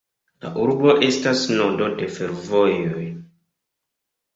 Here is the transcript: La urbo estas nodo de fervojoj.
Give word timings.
La 0.45 0.53
urbo 0.63 0.95
estas 1.09 1.45
nodo 1.59 1.93
de 2.03 2.11
fervojoj. 2.19 3.09